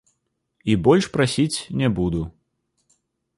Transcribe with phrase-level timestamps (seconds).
[0.71, 2.23] І больш прасіць не буду.